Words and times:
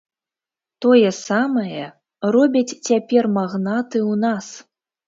Тое 0.85 1.11
самае 1.17 1.85
робяць 2.37 2.77
цяпер 2.87 3.23
магнаты 3.39 3.97
ў 4.11 4.27
нас! 4.29 4.45